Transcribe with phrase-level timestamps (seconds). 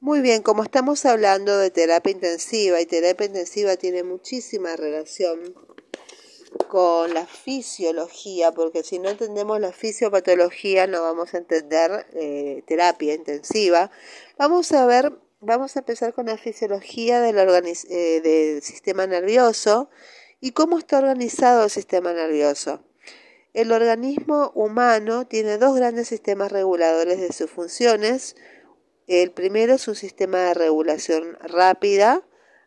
[0.00, 5.54] Muy bien, como estamos hablando de terapia intensiva y terapia intensiva tiene muchísima relación
[6.68, 13.14] con la fisiología, porque si no entendemos la fisiopatología no vamos a entender eh, terapia
[13.14, 13.90] intensiva.
[14.38, 19.90] Vamos a ver, vamos a empezar con la fisiología eh, del sistema nervioso
[20.40, 22.82] y cómo está organizado el sistema nervioso.
[23.54, 28.36] El organismo humano tiene dos grandes sistemas reguladores de sus funciones.
[29.06, 32.22] El primero es un sistema de regulación rápida,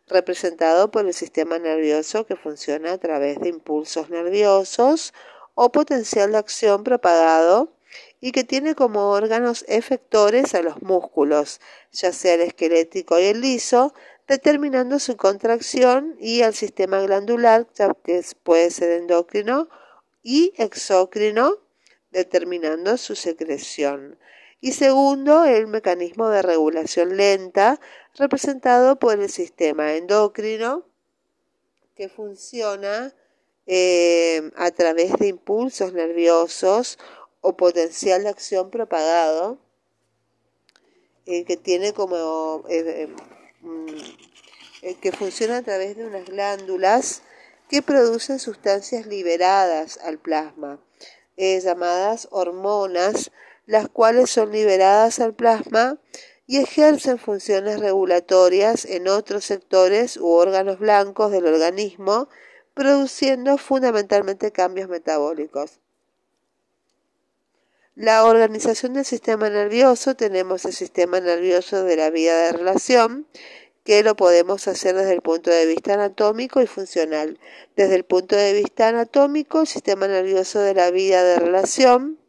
[0.06, 5.12] representado por el sistema nervioso que funciona a través de impulsos nerviosos
[5.54, 7.74] o potencial de acción propagado
[8.22, 11.60] y que tiene como órganos efectores a los músculos,
[11.92, 13.92] ya sea el esquelético y el liso,
[14.26, 17.66] determinando su contracción y al sistema glandular,
[18.02, 19.68] que puede ser endocrino
[20.22, 21.58] y exócrino,
[22.10, 24.18] determinando su secreción.
[24.60, 27.80] Y segundo, el mecanismo de regulación lenta,
[28.16, 30.84] representado por el sistema endocrino,
[31.96, 33.14] que funciona
[33.66, 36.98] eh, a través de impulsos nerviosos
[37.40, 39.58] o potencial de acción propagado,
[41.24, 43.08] eh, que tiene como eh,
[43.62, 47.22] mm, que funciona a través de unas glándulas
[47.70, 50.80] que producen sustancias liberadas al plasma,
[51.36, 53.30] llamadas hormonas,
[53.70, 55.96] las cuales son liberadas al plasma
[56.44, 62.28] y ejercen funciones regulatorias en otros sectores u órganos blancos del organismo,
[62.74, 65.78] produciendo fundamentalmente cambios metabólicos.
[67.94, 73.28] La organización del sistema nervioso, tenemos el sistema nervioso de la vía de relación,
[73.84, 77.38] que lo podemos hacer desde el punto de vista anatómico y funcional.
[77.76, 82.19] Desde el punto de vista anatómico, el sistema nervioso de la vía de relación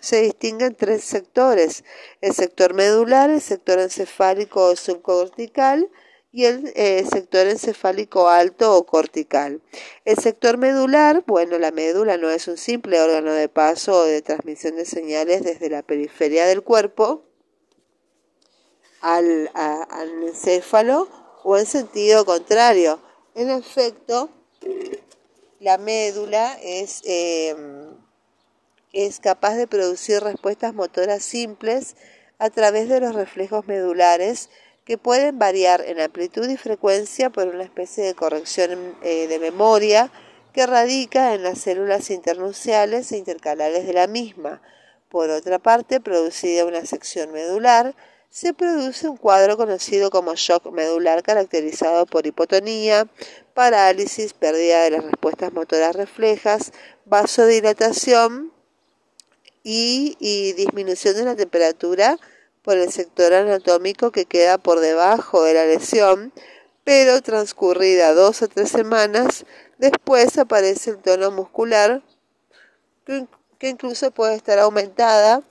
[0.00, 1.84] se distinguen tres sectores,
[2.20, 5.90] el sector medular, el sector encefálico o subcortical
[6.32, 9.60] y el eh, sector encefálico alto o cortical.
[10.04, 14.22] El sector medular, bueno, la médula no es un simple órgano de paso o de
[14.22, 17.24] transmisión de señales desde la periferia del cuerpo
[19.00, 19.50] al,
[20.22, 21.08] encéfalo
[21.42, 23.00] o en sentido contrario.
[23.34, 24.30] En efecto,
[25.58, 27.02] la médula es...
[27.04, 27.79] Eh,
[28.92, 31.96] es capaz de producir respuestas motoras simples
[32.38, 34.50] a través de los reflejos medulares
[34.84, 40.10] que pueden variar en amplitud y frecuencia por una especie de corrección eh, de memoria
[40.52, 44.60] que radica en las células internuciales e intercalares de la misma.
[45.08, 47.94] Por otra parte, producida una sección medular,
[48.30, 53.08] se produce un cuadro conocido como shock medular caracterizado por hipotonía,
[53.54, 56.72] parálisis, pérdida de las respuestas motoras reflejas,
[57.06, 58.52] vasodilatación,
[59.62, 62.18] y, disminución de la temperatura
[62.62, 66.32] por el sector anatómico que queda por debajo de la lesión,
[66.84, 69.44] pero transcurrida dos o tres semanas,
[69.78, 72.02] después aparece el tono muscular
[73.04, 75.42] que, incluso puede estar aumentada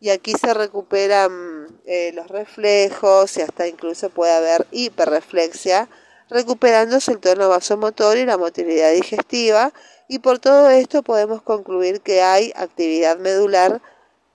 [0.00, 5.88] y aquí se recuperan eh, los reflejos y hasta incluso puede haber hiperreflexia,
[6.30, 9.72] recuperándose el tono vasomotor y la motilidad digestiva
[10.10, 13.80] y por todo esto podemos concluir que hay actividad medular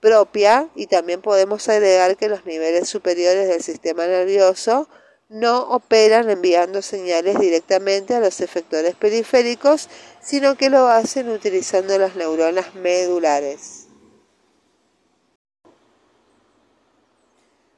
[0.00, 4.88] propia y también podemos agregar que los niveles superiores del sistema nervioso
[5.28, 9.90] no operan enviando señales directamente a los efectores periféricos,
[10.22, 13.88] sino que lo hacen utilizando las neuronas medulares.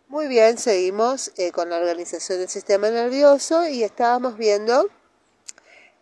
[0.06, 4.88] Muy bien, seguimos eh, con la organización del sistema nervioso y estábamos viendo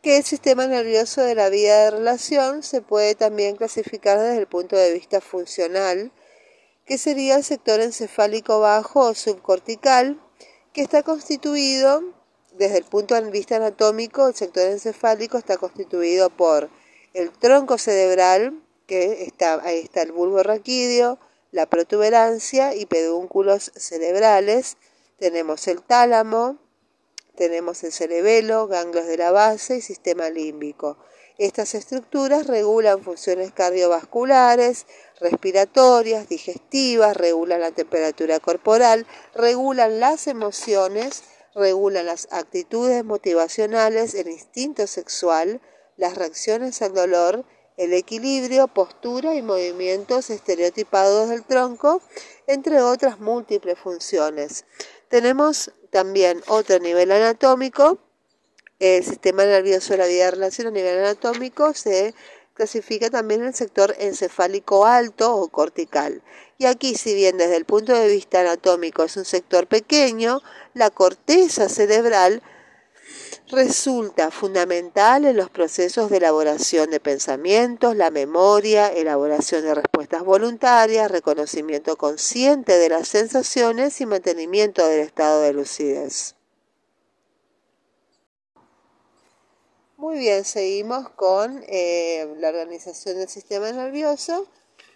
[0.02, 4.46] que el sistema nervioso de la vía de relación se puede también clasificar desde el
[4.46, 6.12] punto de vista funcional,
[6.84, 10.20] que sería el sector encefálico bajo o subcortical,
[10.72, 12.02] que está constituido,
[12.52, 16.70] desde el punto de vista anatómico, el sector encefálico está constituido por
[17.12, 21.18] el tronco cerebral, que está, ahí está el bulbo raquídeo,
[21.50, 24.76] la protuberancia y pedúnculos cerebrales,
[25.18, 26.58] tenemos el tálamo,
[27.36, 30.96] tenemos el cerebelo, ganglios de la base y sistema límbico.
[31.38, 34.86] Estas estructuras regulan funciones cardiovasculares,
[35.20, 41.24] respiratorias, digestivas, regulan la temperatura corporal, regulan las emociones,
[41.54, 45.60] regulan las actitudes motivacionales, el instinto sexual,
[45.96, 47.44] las reacciones al dolor,
[47.76, 52.00] el equilibrio, postura y movimientos estereotipados del tronco,
[52.46, 54.64] entre otras múltiples funciones.
[55.08, 57.98] Tenemos también otro nivel anatómico,
[58.78, 62.14] el sistema nervioso de la vida relación a nivel anatómico se
[62.54, 66.22] clasifica también el sector encefálico alto o cortical.
[66.58, 70.42] Y aquí, si bien desde el punto de vista anatómico es un sector pequeño,
[70.74, 72.42] la corteza cerebral
[73.48, 81.10] resulta fundamental en los procesos de elaboración de pensamientos, la memoria, elaboración de respuestas voluntarias,
[81.10, 86.34] reconocimiento consciente de las sensaciones y mantenimiento del estado de lucidez.
[89.96, 94.46] Muy bien, seguimos con eh, la organización del sistema nervioso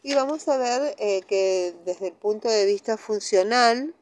[0.02, 3.94] y vamos a ver eh, que desde el punto de vista funcional,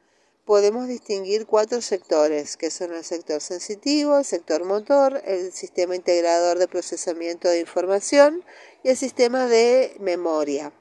[0.49, 6.57] podemos distinguir cuatro sectores, que son el sector sensitivo, el sector motor, el sistema integrador
[6.57, 8.43] de procesamiento de información
[8.81, 10.73] y el sistema de memoria.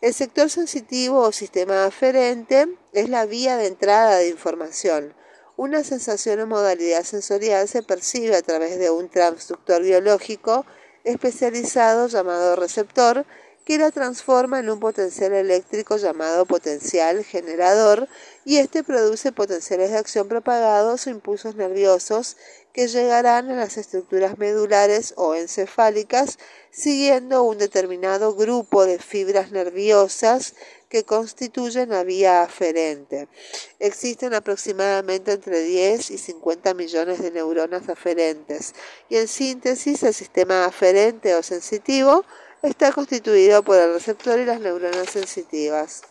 [0.00, 5.12] El sector sensitivo o sistema aferente es la vía de entrada de información.
[5.58, 10.64] Una sensación o modalidad sensorial se percibe a través de un transductor biológico
[11.04, 13.26] especializado llamado receptor
[13.64, 18.08] que la transforma en un potencial eléctrico llamado potencial generador
[18.44, 22.36] y este produce potenciales de acción propagados o impulsos nerviosos
[22.72, 26.38] que llegarán a las estructuras medulares o encefálicas
[26.70, 30.54] siguiendo un determinado grupo de fibras nerviosas
[30.88, 33.28] que constituyen la vía aferente.
[33.78, 38.74] Existen aproximadamente entre 10 y 50 millones de neuronas aferentes
[39.08, 42.24] y en síntesis el sistema aferente o sensitivo
[42.62, 46.02] está constituido por el receptor y las neuronas sensitivas.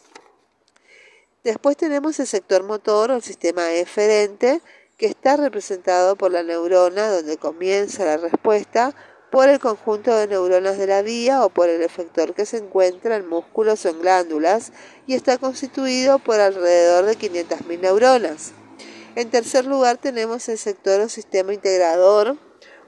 [1.44, 4.62] Después tenemos el sector motor o el sistema eferente,
[4.98, 8.94] que está representado por la neurona donde comienza la respuesta,
[9.32, 13.16] por el conjunto de neuronas de la vía o por el efector que se encuentra
[13.16, 14.74] en músculos o en glándulas
[15.08, 18.52] y está constituido por alrededor de 500.000 neuronas.
[19.16, 22.38] En tercer lugar tenemos el sector o sistema integrador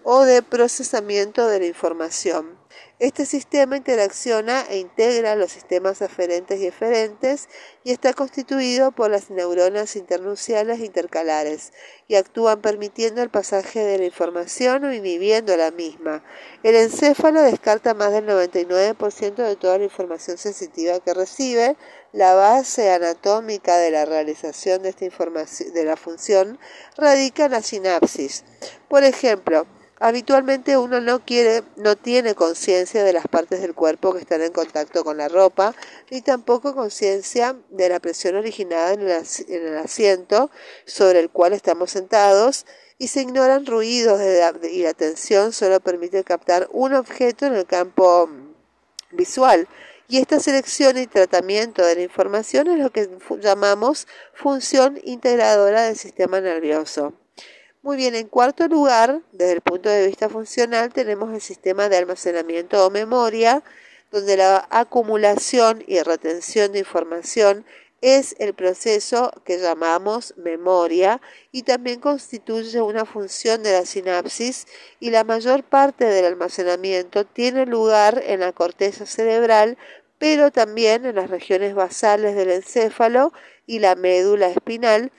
[0.04, 2.58] o de procesamiento de la información.
[3.00, 7.50] Este sistema interacciona e integra los sistemas aferentes y eferentes
[7.84, 11.74] y está constituido por las neuronas internuciales intercalares
[12.08, 16.24] y actúan permitiendo el pasaje de la información o inhibiendo la misma.
[16.64, 21.76] El encéfalo descarta más del 99% de toda la información sensitiva que recibe.
[22.14, 26.60] La base anatómica de la realización de esta información de la función
[26.96, 28.44] radica en la sinapsis.
[28.88, 29.66] Por ejemplo,
[30.06, 34.52] Habitualmente uno no quiere, no tiene conciencia de las partes del cuerpo que están en
[34.52, 35.74] contacto con la ropa,
[36.12, 40.52] ni tampoco conciencia de la presión originada en el, asiento
[40.84, 42.66] sobre el cual estamos sentados,
[42.98, 44.20] y se ignoran ruidos
[44.70, 48.30] y la atención solo permite captar un objeto en el campo
[49.12, 49.70] visual.
[50.10, 53.10] Y esta selección y tratamiento de la información es lo que
[53.40, 57.14] llamamos función integradora del sistema nervioso.
[57.84, 61.98] Muy bien, en cuarto lugar, desde el punto de vista funcional, tenemos el sistema de
[61.98, 63.62] almacenamiento o memoria,
[64.10, 67.66] donde la acumulación y retención de información
[68.00, 71.20] es el proceso que llamamos memoria
[71.52, 74.66] y también constituye una función de la sinapsis
[75.02, 79.78] y la mayor parte del almacenamiento tiene lugar en la corteza cerebral,
[80.20, 83.34] pero también en las regiones basales del encéfalo
[83.66, 85.12] y la médula espinal,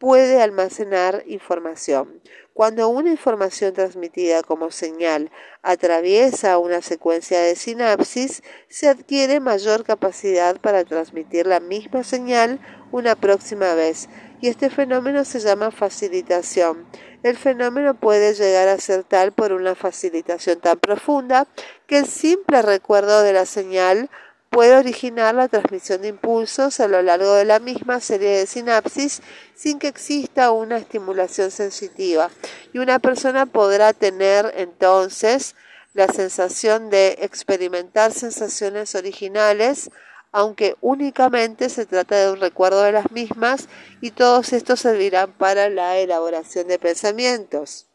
[0.00, 2.22] puede almacenar información.
[2.54, 5.30] Cuando una información transmitida como señal
[5.62, 12.60] atraviesa una secuencia de sinapsis, se adquiere mayor capacidad para transmitir la misma señal
[12.92, 14.08] una próxima vez,
[14.40, 16.86] y este fenómeno se llama facilitación.
[17.22, 21.46] El fenómeno puede llegar a ser tal por una facilitación tan profunda
[21.86, 24.08] que el simple recuerdo de la señal
[24.50, 29.22] puede originar la transmisión de impulsos a lo largo de la misma serie de sinapsis
[29.54, 32.30] sin que exista una estimulación sensitiva
[32.72, 35.54] y una persona podrá tener entonces
[35.94, 39.90] la sensación de experimentar sensaciones originales
[40.32, 43.68] aunque únicamente se trata de un recuerdo de las mismas
[44.00, 47.89] y todos estos servirán para la elaboración de pensamientos.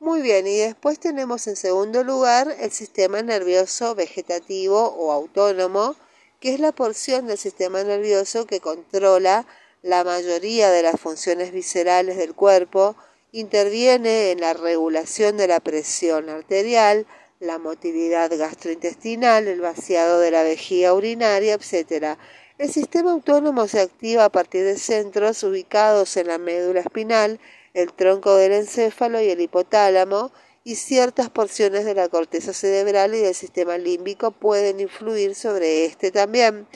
[0.00, 5.96] Muy bien, y después tenemos en segundo lugar el sistema nervioso vegetativo o autónomo,
[6.38, 9.44] que es la porción del sistema nervioso que controla
[9.82, 12.94] la mayoría de las funciones viscerales del cuerpo,
[13.32, 17.04] interviene en la regulación de la presión arterial,
[17.40, 22.16] la motilidad gastrointestinal, el vaciado de la vejiga urinaria, etc.
[22.56, 27.40] El sistema autónomo se activa a partir de centros ubicados en la médula espinal,
[27.74, 30.32] el tronco del encéfalo y el hipotálamo,
[30.64, 36.10] y ciertas porciones de la corteza cerebral y del sistema límbico pueden influir sobre este
[36.10, 36.66] también.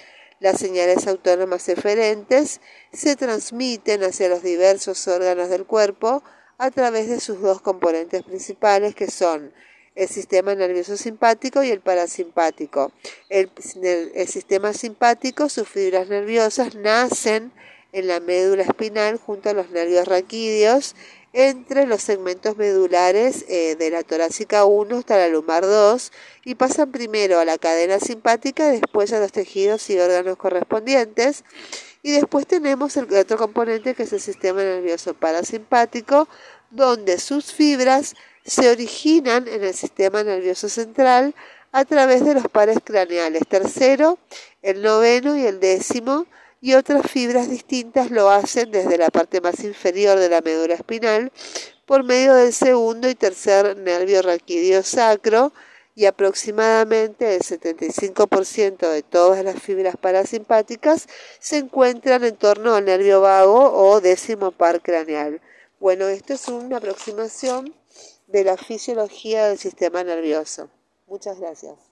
[0.40, 2.60] Las señales autónomas eferentes
[2.92, 6.22] se transmiten hacia los diversos órganos del cuerpo
[6.58, 9.52] a través de sus dos componentes principales que son
[9.94, 12.92] el sistema nervioso simpático y el parasimpático.
[13.28, 13.50] El,
[14.26, 17.52] sistema simpático, sus fibras nerviosas nacen
[17.92, 20.94] en la médula espinal junto a los nervios raquídeos
[21.32, 26.12] entre los segmentos medulares eh, de la torácica 1 hasta la lumbar 2
[26.44, 31.44] y pasan primero a la cadena simpática después a los tejidos y órganos correspondientes.
[32.02, 36.28] Y después tenemos el otro componente que es el sistema nervioso parasimpático,
[36.70, 41.34] donde sus fibras se originan en el sistema nervioso central
[41.70, 44.18] a través de los pares craneales tercero,
[44.62, 46.26] el noveno y el décimo,
[46.62, 51.32] y otras fibras distintas lo hacen desde la parte más inferior de la médula espinal
[51.86, 55.52] por medio del segundo y tercer nervio raquídeo sacro
[55.96, 61.08] y aproximadamente el 75% de todas las fibras parasimpáticas
[61.40, 65.40] se encuentran en torno al nervio vago o décimo par craneal.
[65.80, 67.74] Bueno, esto es una aproximación
[68.28, 70.70] de la fisiología del sistema nervioso.
[71.08, 71.91] Muchas gracias.